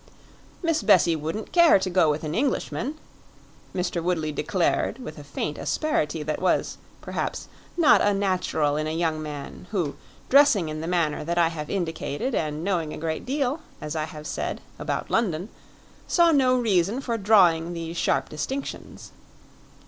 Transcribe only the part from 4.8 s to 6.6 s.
with a faint asperity that